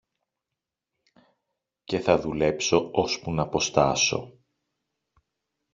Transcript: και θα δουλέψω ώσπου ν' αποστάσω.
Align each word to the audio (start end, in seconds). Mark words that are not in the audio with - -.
και 1.83 1.99
θα 1.99 2.19
δουλέψω 2.19 2.89
ώσπου 2.93 3.31
ν' 3.33 3.39
αποστάσω. 3.39 4.39